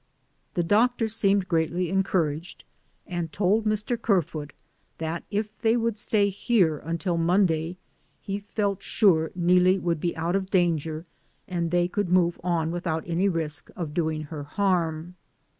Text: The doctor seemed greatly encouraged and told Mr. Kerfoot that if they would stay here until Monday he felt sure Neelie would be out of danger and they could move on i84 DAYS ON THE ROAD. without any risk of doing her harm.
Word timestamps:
The 0.55 0.63
doctor 0.63 1.07
seemed 1.07 1.47
greatly 1.47 1.89
encouraged 1.89 2.63
and 3.05 3.31
told 3.31 3.65
Mr. 3.67 4.01
Kerfoot 4.01 4.51
that 4.97 5.25
if 5.29 5.55
they 5.59 5.77
would 5.77 5.95
stay 5.99 6.29
here 6.29 6.79
until 6.79 7.17
Monday 7.19 7.77
he 8.19 8.39
felt 8.39 8.81
sure 8.81 9.29
Neelie 9.35 9.77
would 9.77 9.99
be 9.99 10.17
out 10.17 10.35
of 10.35 10.49
danger 10.49 11.05
and 11.47 11.69
they 11.69 11.87
could 11.87 12.09
move 12.09 12.39
on 12.39 12.39
i84 12.39 12.39
DAYS 12.39 12.45
ON 12.45 12.59
THE 12.59 12.65
ROAD. 12.65 12.73
without 12.73 13.03
any 13.05 13.29
risk 13.29 13.69
of 13.75 13.93
doing 13.93 14.21
her 14.23 14.43
harm. 14.43 15.17